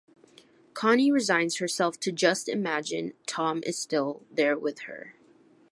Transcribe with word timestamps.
Connie 0.73 1.11
resigns 1.11 1.57
herself 1.57 1.99
to 1.99 2.11
"Just 2.11 2.49
Imagine" 2.49 3.13
Tom 3.27 3.61
is 3.67 3.77
still 3.77 4.23
there 4.31 4.57
with 4.57 4.79
her. 4.87 5.13